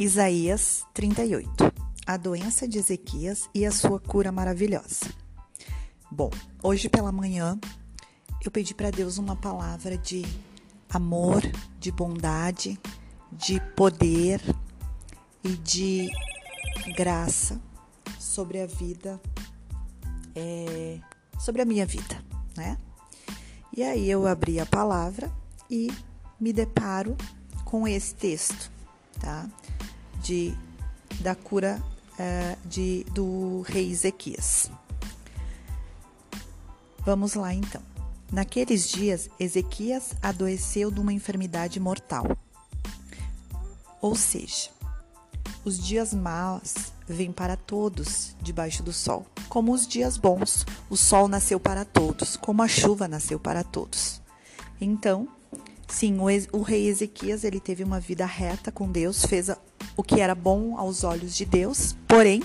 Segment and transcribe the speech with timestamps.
[0.00, 1.52] Isaías 38
[2.06, 5.04] A doença de Ezequias e a sua cura maravilhosa.
[6.10, 6.30] Bom,
[6.62, 7.60] hoje pela manhã
[8.42, 10.24] eu pedi para Deus uma palavra de
[10.88, 11.42] amor,
[11.78, 12.80] de bondade,
[13.30, 14.40] de poder
[15.44, 16.08] e de
[16.96, 17.60] graça
[18.18, 19.20] sobre a vida,
[20.34, 20.98] é,
[21.38, 22.24] sobre a minha vida,
[22.56, 22.78] né?
[23.76, 25.30] E aí eu abri a palavra
[25.68, 25.92] e
[26.40, 27.18] me deparo
[27.66, 28.72] com esse texto,
[29.20, 29.46] tá?
[30.22, 30.54] De,
[31.20, 34.70] da cura uh, de, do rei Ezequias.
[37.04, 37.82] Vamos lá então.
[38.30, 42.26] Naqueles dias, Ezequias adoeceu de uma enfermidade mortal.
[44.00, 44.70] Ou seja,
[45.64, 46.74] os dias maus
[47.08, 50.64] vêm para todos debaixo do sol, como os dias bons.
[50.88, 54.22] O sol nasceu para todos, como a chuva nasceu para todos.
[54.80, 55.28] Então,
[55.88, 59.50] sim, o, o rei Ezequias ele teve uma vida reta com Deus, fez
[60.00, 62.42] o que era bom aos olhos de Deus, porém,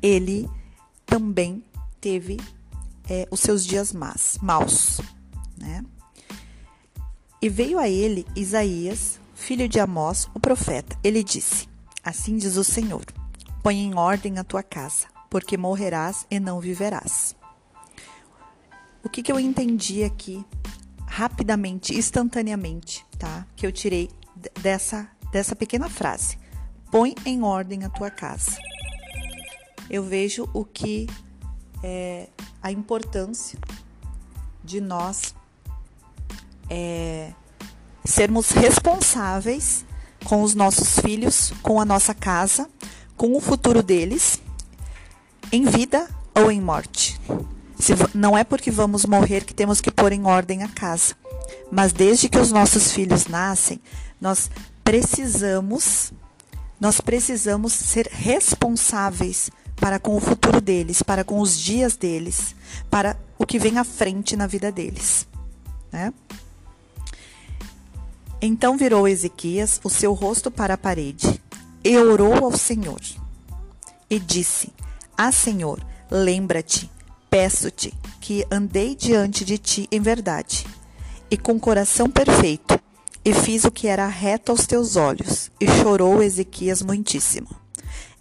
[0.00, 0.48] ele
[1.04, 1.64] também
[2.00, 2.36] teve
[3.10, 5.00] é, os seus dias más, maus,
[5.58, 5.84] né?
[7.42, 10.96] E veio a ele Isaías, filho de Amós, o profeta.
[11.02, 11.68] Ele disse:
[12.04, 13.04] Assim diz o Senhor:
[13.60, 17.34] Põe em ordem a tua casa, porque morrerás e não viverás.
[19.02, 20.44] O que, que eu entendi aqui,
[21.04, 23.44] rapidamente, instantaneamente, tá?
[23.56, 24.08] Que eu tirei
[24.62, 26.38] dessa dessa pequena frase:
[26.90, 28.58] põe em ordem a tua casa.
[29.88, 31.06] Eu vejo o que
[31.82, 32.28] é
[32.62, 33.58] a importância
[34.64, 35.34] de nós
[36.70, 37.32] é,
[38.04, 39.84] sermos responsáveis
[40.24, 42.68] com os nossos filhos, com a nossa casa,
[43.14, 44.40] com o futuro deles,
[45.52, 47.20] em vida ou em morte.
[47.78, 51.14] Se, não é porque vamos morrer que temos que pôr em ordem a casa,
[51.70, 53.80] mas desde que os nossos filhos nascem,
[54.18, 54.50] nós
[54.86, 56.12] precisamos
[56.78, 62.54] nós precisamos ser responsáveis para com o futuro deles, para com os dias deles,
[62.88, 65.26] para o que vem à frente na vida deles.
[65.90, 66.12] Né?
[68.40, 71.42] Então virou Ezequias o seu rosto para a parede
[71.82, 73.00] e orou ao Senhor
[74.08, 74.72] e disse:
[75.16, 76.88] Ah, Senhor, lembra-te,
[77.28, 80.64] peço-te que andei diante de ti em verdade
[81.28, 82.85] e com coração perfeito
[83.26, 85.50] e fiz o que era reto aos teus olhos.
[85.60, 87.48] E chorou Ezequias muitíssimo.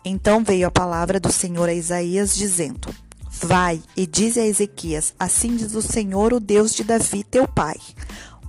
[0.03, 2.89] Então veio a palavra do Senhor a Isaías, dizendo:
[3.31, 7.75] Vai e dize a Ezequias: Assim diz o Senhor, o Deus de Davi, teu pai.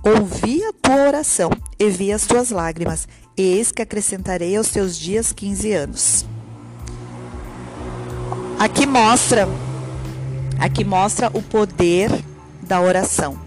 [0.03, 3.07] Ouvi a tua oração e vi as tuas lágrimas,
[3.37, 6.25] e eis que acrescentarei aos teus dias quinze anos.
[8.57, 9.47] Aqui mostra,
[10.57, 12.09] aqui mostra o poder
[12.63, 13.46] da oração.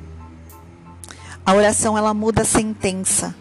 [1.51, 3.35] A oração ela muda a sentença,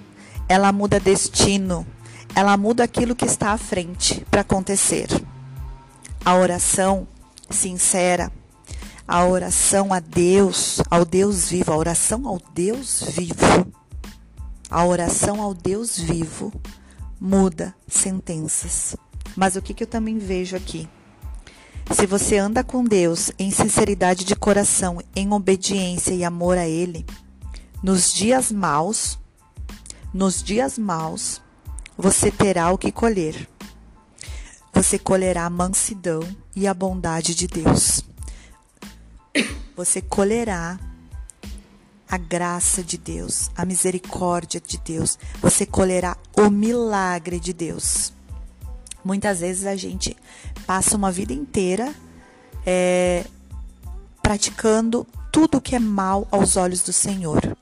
[0.47, 1.86] ela muda destino,
[2.34, 5.08] ela muda aquilo que está à frente para acontecer.
[6.25, 7.08] A oração
[7.52, 8.31] sincera,
[9.08, 13.72] a oração a Deus, ao Deus vivo, a oração ao Deus vivo,
[14.72, 16.52] a oração ao Deus vivo
[17.22, 18.96] muda sentenças.
[19.36, 20.90] Mas o que, que eu também vejo aqui?
[21.91, 27.06] Se você anda com Deus em sinceridade de coração, em obediência e amor a Ele,
[27.81, 29.17] nos dias maus,
[30.13, 31.41] nos dias maus,
[31.97, 33.47] você terá o que colher.
[34.73, 36.22] Você colherá a mansidão
[36.56, 38.03] e a bondade de Deus.
[39.75, 40.79] Você colherá
[42.09, 45.17] a graça de Deus, a misericórdia de Deus.
[45.41, 48.11] Você colherá o milagre de Deus.
[49.03, 50.17] Muitas vezes a gente
[50.66, 51.94] passa uma vida inteira
[52.66, 53.25] é,
[54.22, 57.57] praticando tudo que é mal aos olhos do Senhor.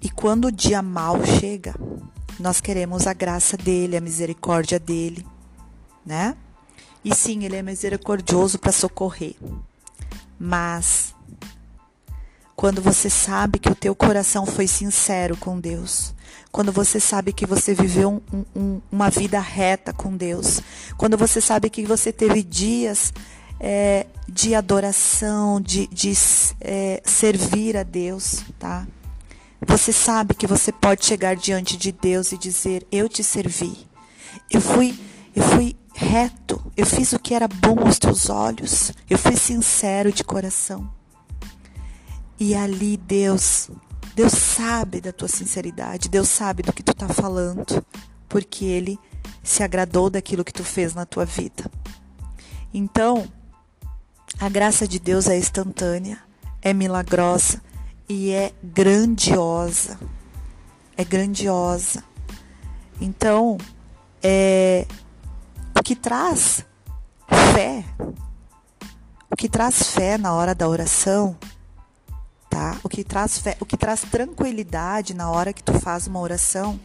[0.00, 1.74] E quando o dia mal chega,
[2.38, 5.26] nós queremos a graça dele, a misericórdia dele,
[6.06, 6.36] né?
[7.04, 9.34] E sim, ele é misericordioso para socorrer.
[10.38, 11.14] Mas
[12.54, 16.14] quando você sabe que o teu coração foi sincero com Deus,
[16.50, 20.60] quando você sabe que você viveu um, um, uma vida reta com Deus,
[20.96, 23.12] quando você sabe que você teve dias
[23.60, 26.12] é, de adoração, de, de
[26.60, 28.86] é, servir a Deus, tá?
[29.66, 33.86] Você sabe que você pode chegar diante de Deus e dizer: Eu te servi.
[34.50, 34.98] Eu fui,
[35.34, 36.64] eu fui reto.
[36.76, 38.92] Eu fiz o que era bom aos teus olhos.
[39.10, 40.88] Eu fui sincero de coração.
[42.38, 43.68] E ali Deus,
[44.14, 46.08] Deus sabe da tua sinceridade.
[46.08, 47.84] Deus sabe do que tu está falando,
[48.28, 48.96] porque Ele
[49.42, 51.68] se agradou daquilo que tu fez na tua vida.
[52.72, 53.26] Então,
[54.38, 56.18] a graça de Deus é instantânea,
[56.62, 57.60] é milagrosa
[58.08, 59.98] e é grandiosa.
[60.96, 62.02] É grandiosa.
[63.00, 63.58] Então,
[64.22, 64.86] é,
[65.78, 66.64] o que traz
[67.54, 67.84] fé,
[69.30, 71.36] o que traz fé na hora da oração,
[72.50, 72.76] tá?
[72.82, 76.80] O que traz fé, o que traz tranquilidade na hora que tu faz uma oração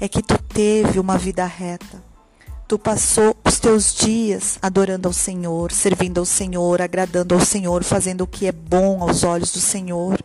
[0.00, 2.02] é que tu teve uma vida reta.
[2.66, 8.22] Tu passou os teus dias adorando ao Senhor, servindo ao Senhor, agradando ao Senhor, fazendo
[8.22, 10.18] o que é bom aos olhos do Senhor.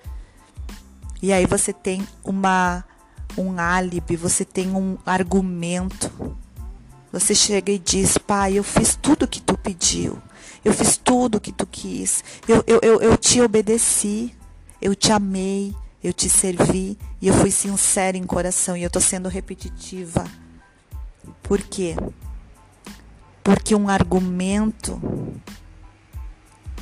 [1.21, 2.83] E aí você tem uma
[3.37, 6.37] um álibi, você tem um argumento.
[7.11, 10.21] Você chega e diz: Pai, eu fiz tudo o que tu pediu.
[10.63, 12.23] Eu fiz tudo o que tu quis.
[12.47, 14.35] Eu, eu, eu, eu te obedeci.
[14.81, 15.73] Eu te amei.
[16.03, 16.97] Eu te servi.
[17.21, 18.75] E eu fui sincera em coração.
[18.75, 20.25] E eu estou sendo repetitiva.
[21.41, 21.95] Por quê?
[23.43, 25.01] Porque um argumento.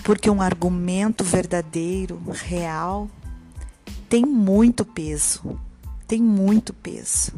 [0.03, 3.09] Porque um argumento verdadeiro, real,
[4.09, 5.59] tem muito peso.
[6.07, 7.33] Tem muito peso.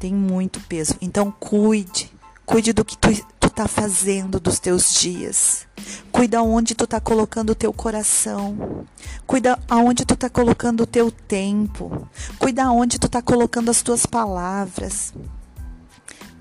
[0.00, 0.96] Tem muito peso.
[1.00, 2.12] Então cuide.
[2.44, 3.08] Cuide do que tu,
[3.40, 5.66] tu tá fazendo dos teus dias.
[6.12, 8.84] Cuida onde tu tá colocando o teu coração.
[9.26, 12.06] Cuida aonde tu tá colocando o teu tempo.
[12.38, 15.14] Cuida aonde tu tá colocando as tuas palavras.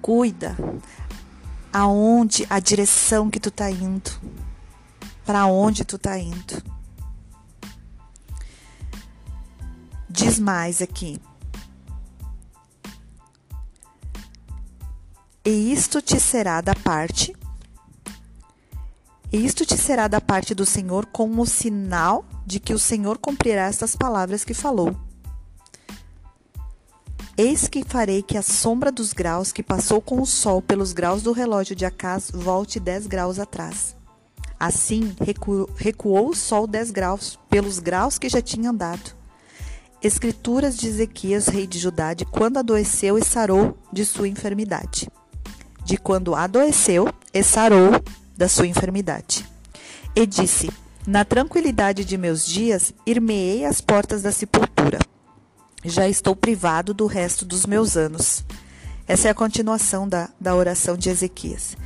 [0.02, 0.58] Cuida
[1.72, 4.12] aonde a direção que tu tá indo.
[5.24, 6.73] Para onde tu tá indo.
[10.24, 11.20] Diz mais aqui.
[15.44, 17.36] E isto te será da parte
[19.30, 23.64] e isto te será da parte do Senhor como sinal de que o Senhor cumprirá
[23.64, 24.96] estas palavras que falou.
[27.38, 31.22] Eis que farei que a sombra dos graus que passou com o sol pelos graus
[31.22, 33.94] do relógio de Acás volte dez graus atrás.
[34.58, 39.23] Assim recuou, recuou o sol dez graus pelos graus que já tinha andado.
[40.04, 45.10] Escrituras de Ezequias, rei de Judá, de quando adoeceu e sarou de sua enfermidade.
[45.86, 47.92] De quando adoeceu e sarou
[48.36, 49.48] da sua enfermidade.
[50.14, 50.70] E disse:
[51.08, 55.00] Na tranquilidade de meus dias, irmeei as portas da sepultura.
[55.86, 58.44] Já estou privado do resto dos meus anos.
[59.08, 61.78] Essa é a continuação da, da oração de Ezequias.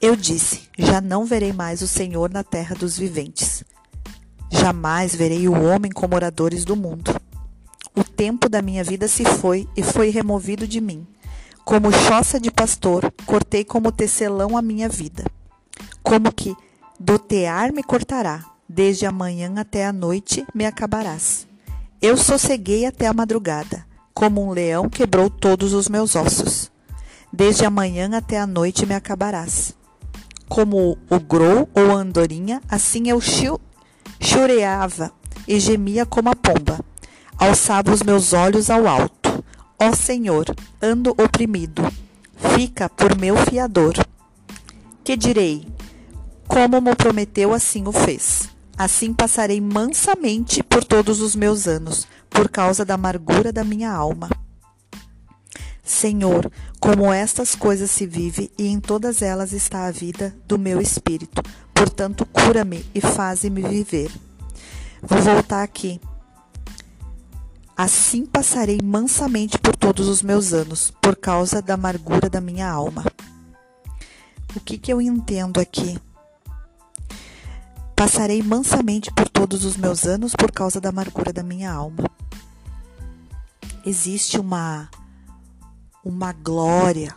[0.00, 3.62] Eu disse: Já não verei mais o Senhor na terra dos viventes.
[4.50, 7.14] Jamais verei o homem como moradores do mundo.
[7.96, 11.06] O tempo da minha vida se foi e foi removido de mim.
[11.64, 15.24] Como choça de pastor, cortei como tecelão a minha vida.
[16.02, 16.54] Como que
[17.00, 21.46] do tear me cortará, desde a manhã até a noite me acabarás.
[22.00, 26.70] Eu sosseguei até a madrugada, como um leão quebrou todos os meus ossos.
[27.32, 29.74] Desde a manhã até a noite me acabarás.
[30.48, 33.20] Como o grou ou a andorinha, assim eu
[34.20, 35.10] choreava
[35.48, 36.78] e gemia como a pomba.
[37.38, 39.44] Alçava os meus olhos ao alto.
[39.78, 40.46] Ó Senhor,
[40.80, 41.82] ando oprimido.
[42.54, 43.94] Fica por meu fiador.
[45.04, 45.66] Que direi?
[46.48, 48.48] Como me prometeu, assim o fez.
[48.76, 54.30] Assim passarei mansamente por todos os meus anos, por causa da amargura da minha alma.
[55.82, 56.50] Senhor,
[56.80, 61.42] como estas coisas se vive e em todas elas está a vida do meu espírito.
[61.72, 64.10] Portanto, cura-me e faze-me viver.
[65.02, 66.00] Vou voltar aqui
[67.76, 73.04] Assim passarei mansamente por todos os meus anos, por causa da amargura da minha alma.
[74.54, 75.98] O que, que eu entendo aqui?
[77.94, 82.10] Passarei mansamente por todos os meus anos por causa da amargura da minha alma.
[83.84, 84.88] Existe uma
[86.02, 87.14] uma glória,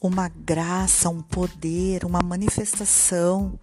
[0.00, 3.58] uma graça, um poder, uma manifestação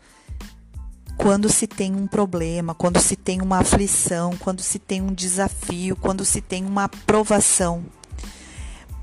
[1.22, 5.96] quando se tem um problema, quando se tem uma aflição, quando se tem um desafio,
[5.96, 7.86] quando se tem uma aprovação.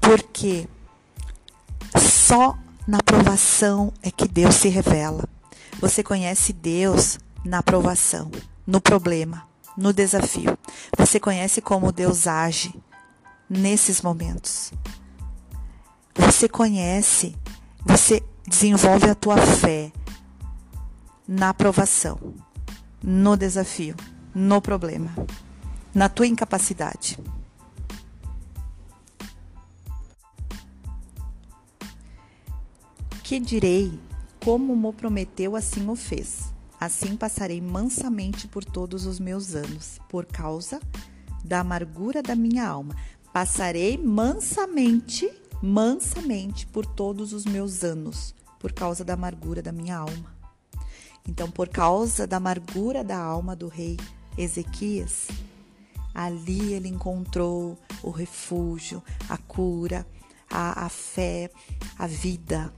[0.00, 0.68] Porque
[1.96, 2.58] só
[2.88, 5.24] na aprovação é que Deus se revela.
[5.80, 8.32] Você conhece Deus na aprovação,
[8.66, 9.46] no problema,
[9.76, 10.58] no desafio.
[10.98, 12.74] Você conhece como Deus age
[13.48, 14.72] nesses momentos.
[16.16, 17.36] Você conhece,
[17.86, 19.92] você desenvolve a tua fé,
[21.28, 22.18] na aprovação,
[23.02, 23.94] no desafio,
[24.34, 25.14] no problema,
[25.94, 27.18] na tua incapacidade.
[33.22, 34.00] Que direi,
[34.42, 36.50] como mo prometeu, assim o fez.
[36.80, 40.80] Assim passarei mansamente por todos os meus anos, por causa
[41.44, 42.96] da amargura da minha alma.
[43.34, 45.30] Passarei mansamente,
[45.62, 50.37] mansamente por todos os meus anos, por causa da amargura da minha alma.
[51.28, 53.96] Então, por causa da amargura da alma do rei
[54.36, 55.28] Ezequias,
[56.18, 60.04] Ali ele encontrou o refúgio, a cura,
[60.50, 61.48] a, a fé,
[61.96, 62.74] a vida.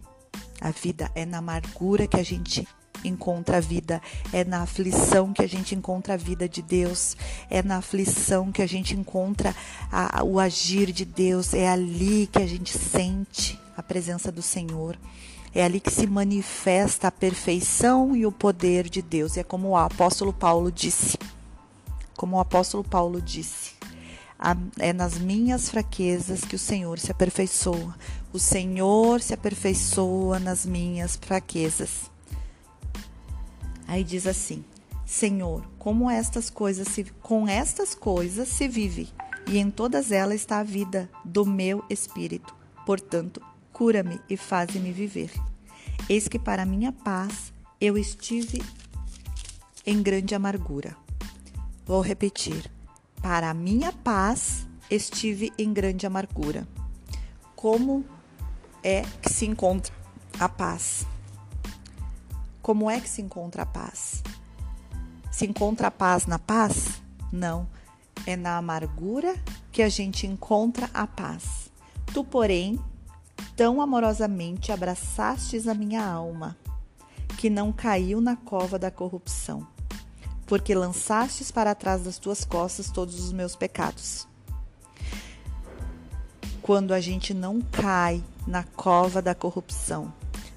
[0.61, 2.69] A vida é na amargura que a gente
[3.03, 7.17] encontra a vida, é na aflição que a gente encontra a vida de Deus,
[7.49, 9.57] é na aflição que a gente encontra
[9.91, 14.99] a, o agir de Deus, é ali que a gente sente a presença do Senhor.
[15.55, 19.37] É ali que se manifesta a perfeição e o poder de Deus.
[19.37, 21.19] É como o apóstolo Paulo disse.
[22.17, 23.73] Como o apóstolo Paulo disse.
[24.79, 27.97] É nas minhas fraquezas que o Senhor se aperfeiçoa.
[28.33, 32.11] O Senhor se aperfeiçoa nas minhas fraquezas.
[33.89, 34.65] Aí diz assim:
[35.05, 39.09] Senhor, como estas coisas se, com estas coisas se vive,
[39.49, 42.55] e em todas elas está a vida do meu espírito.
[42.87, 43.43] Portanto,
[43.81, 45.33] cura-me e faze-me viver.
[46.07, 48.63] Eis que para minha paz eu estive
[49.87, 50.95] em grande amargura.
[51.87, 52.71] Vou repetir.
[53.23, 56.69] Para minha paz estive em grande amargura.
[57.57, 58.05] Como
[58.83, 59.95] é que se encontra
[60.39, 61.07] a paz?
[62.61, 64.23] Como é que se encontra a paz?
[65.33, 67.01] Se encontra a paz na paz?
[67.33, 67.67] Não.
[68.27, 69.35] É na amargura
[69.73, 71.71] que a gente encontra a paz.
[72.13, 72.79] Tu, porém,
[73.61, 76.57] tão amorosamente abraçastes a minha alma,
[77.37, 79.67] que não caiu na cova da corrupção,
[80.47, 84.27] porque lançastes para trás das tuas costas todos os meus pecados.
[86.63, 90.11] Quando a gente não cai na cova da corrupção,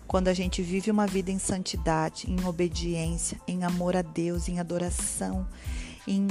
[0.08, 4.62] quando a gente vive uma vida em santidade, em obediência, em amor a Deus, em
[4.62, 5.46] adoração,
[6.08, 6.26] em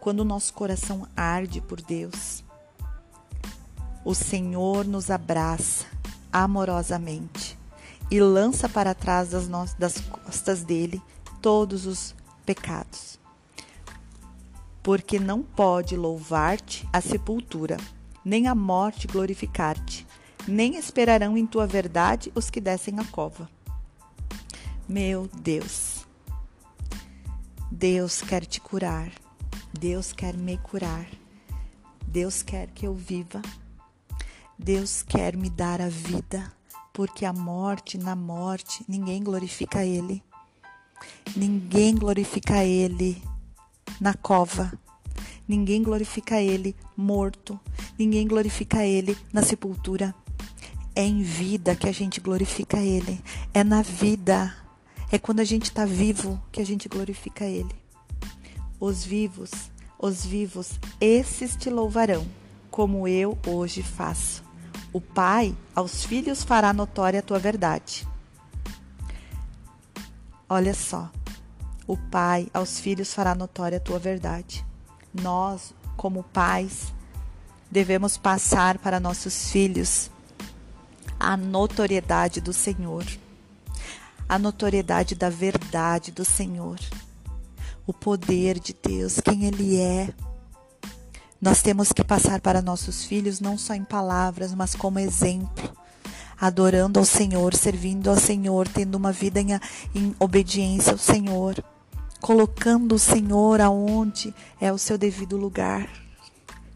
[0.00, 2.42] quando o nosso coração arde por Deus,
[4.04, 5.95] o Senhor nos abraça
[6.44, 7.58] amorosamente
[8.10, 9.64] e lança para trás das, no...
[9.78, 11.00] das costas dele
[11.40, 12.14] todos os
[12.44, 13.18] pecados.
[14.82, 17.78] Porque não pode louvar-te a sepultura,
[18.22, 20.06] nem a morte glorificar-te,
[20.46, 23.48] nem esperarão em tua verdade os que descem a cova.
[24.86, 26.06] Meu Deus,
[27.70, 29.10] Deus quer te curar,
[29.72, 31.06] Deus quer me curar,
[32.06, 33.40] Deus quer que eu viva
[34.58, 36.50] Deus quer me dar a vida,
[36.92, 40.22] porque a morte, na morte, ninguém glorifica Ele.
[41.36, 43.22] Ninguém glorifica Ele
[44.00, 44.72] na cova.
[45.46, 47.60] Ninguém glorifica Ele morto.
[47.98, 50.14] Ninguém glorifica Ele na sepultura.
[50.94, 53.20] É em vida que a gente glorifica Ele.
[53.52, 54.56] É na vida.
[55.12, 57.74] É quando a gente está vivo que a gente glorifica Ele.
[58.80, 59.50] Os vivos,
[59.98, 62.26] os vivos, esses te louvarão,
[62.70, 64.45] como eu hoje faço.
[64.96, 68.08] O pai aos filhos fará notória a tua verdade.
[70.48, 71.10] Olha só.
[71.86, 74.64] O pai aos filhos fará notória a tua verdade.
[75.12, 76.94] Nós, como pais,
[77.70, 80.10] devemos passar para nossos filhos
[81.20, 83.04] a notoriedade do Senhor,
[84.26, 86.78] a notoriedade da verdade do Senhor,
[87.86, 90.08] o poder de Deus, quem Ele é,
[91.40, 95.70] nós temos que passar para nossos filhos não só em palavras, mas como exemplo,
[96.40, 99.48] adorando ao Senhor, servindo ao Senhor, tendo uma vida em,
[99.94, 101.62] em obediência ao Senhor,
[102.20, 105.88] colocando o Senhor aonde é o seu devido lugar,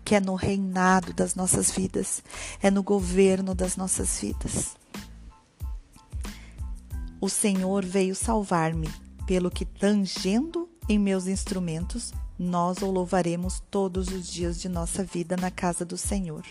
[0.04, 2.22] que é no reinado das nossas vidas,
[2.62, 4.76] é no governo das nossas vidas.
[7.20, 8.88] O Senhor veio salvar-me,
[9.26, 15.36] pelo que tangendo em meus instrumentos, nós o louvaremos todos os dias de nossa vida
[15.36, 16.42] na casa do Senhor.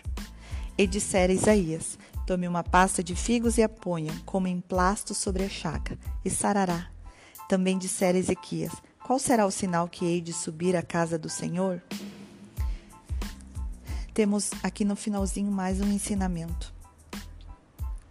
[0.78, 5.50] E dissera Isaías: Tome uma pasta de figos e a ponha como emplasto sobre a
[5.50, 6.92] chaga, e sarará.
[7.50, 8.72] Também dissera Ezequias:
[9.04, 11.82] Qual será o sinal que hei de subir à casa do Senhor?
[14.14, 16.72] Temos aqui no finalzinho mais um ensinamento.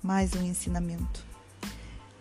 [0.02, 1.24] Mais um ensinamento.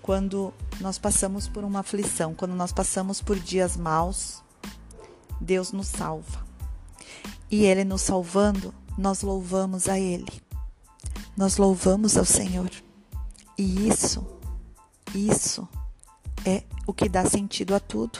[0.03, 4.43] Quando nós passamos por uma aflição, quando nós passamos por dias maus,
[5.39, 6.45] Deus nos salva.
[7.49, 10.41] E Ele nos salvando, nós louvamos a Ele.
[11.35, 12.69] Nós louvamos ao Senhor.
[13.57, 14.25] E isso,
[15.13, 15.67] isso
[16.45, 18.19] é o que dá sentido a tudo.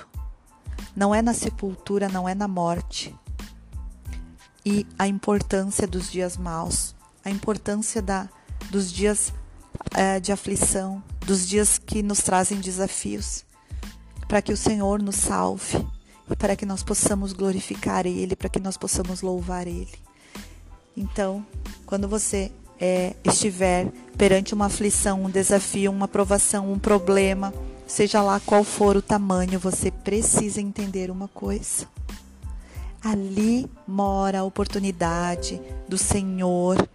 [0.96, 3.16] Não é na sepultura, não é na morte.
[4.66, 8.30] E a importância dos dias maus, a importância da,
[8.70, 9.34] dos dias
[9.94, 13.46] é, de aflição, dos dias que nos trazem desafios,
[14.28, 15.86] para que o Senhor nos salve
[16.36, 19.94] para que nós possamos glorificar Ele, para que nós possamos louvar Ele.
[20.96, 21.46] Então,
[21.86, 27.54] quando você é, estiver perante uma aflição, um desafio, uma provação, um problema,
[27.86, 31.88] seja lá qual for o tamanho, você precisa entender uma coisa.
[33.02, 36.88] ali mora a oportunidade do Senhor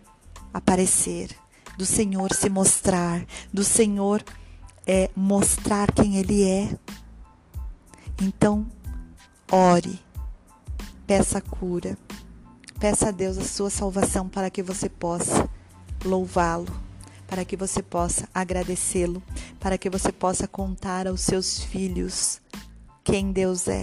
[0.53, 1.31] aparecer,
[1.79, 4.23] do Senhor se mostrar, do Senhor
[4.87, 6.77] é, mostrar quem Ele é.
[8.21, 8.67] Então,
[9.55, 10.01] ore,
[11.07, 11.99] peça cura,
[12.81, 15.47] peça a Deus a sua salvação para que você possa
[16.03, 16.73] louvá-lo,
[17.27, 19.23] para que você possa agradecê-lo,
[19.61, 22.41] para que você possa contar aos seus filhos
[23.05, 23.83] quem Deus é.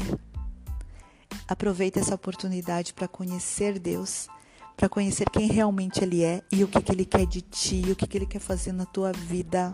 [1.48, 4.28] Aproveite essa oportunidade para conhecer Deus,
[4.76, 7.96] para conhecer quem realmente Ele é e o que, que Ele quer de ti, o
[7.96, 9.72] que, que Ele quer fazer na tua vida.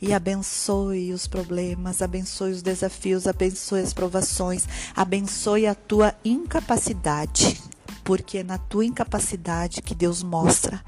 [0.00, 4.66] E abençoe os problemas, abençoe os desafios, abençoe as provações,
[4.96, 7.60] abençoe a tua incapacidade,
[8.02, 10.82] porque é na tua incapacidade que Deus mostra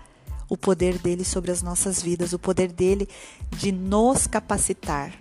[0.49, 3.09] o poder dele sobre as nossas vidas, o poder dele
[3.51, 5.13] de nos capacitar.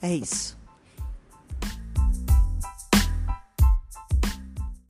[0.00, 0.59] É isso.